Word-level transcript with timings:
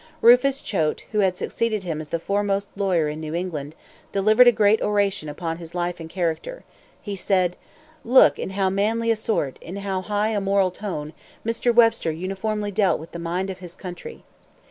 Rufus 0.19 0.61
Choate, 0.63 1.01
who 1.11 1.19
had 1.19 1.37
succeeded 1.37 1.83
him 1.83 2.01
as 2.01 2.07
the 2.07 2.17
foremost 2.17 2.69
lawyer 2.75 3.07
in 3.07 3.19
New 3.19 3.35
England, 3.35 3.75
delivered 4.11 4.47
a 4.47 4.51
great 4.51 4.81
oration 4.81 5.29
upon 5.29 5.57
his 5.57 5.75
life 5.75 5.99
and 5.99 6.09
character. 6.09 6.63
He 7.03 7.15
said: 7.15 7.55
"Look 8.03 8.39
in 8.39 8.49
how 8.57 8.71
manly 8.71 9.11
a 9.11 9.15
sort, 9.15 9.59
in 9.61 9.75
how 9.75 10.01
high 10.01 10.29
a 10.29 10.41
moral 10.41 10.71
tone, 10.71 11.13
Mr. 11.45 11.71
Webster 11.71 12.11
uniformly 12.11 12.71
dealt 12.71 12.99
with 12.99 13.11
the 13.11 13.19
mind 13.19 13.51
of 13.51 13.59
his 13.59 13.75
country. 13.75 14.23